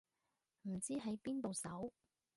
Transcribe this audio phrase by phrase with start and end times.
[0.63, 1.93] 唔知喺邊度搜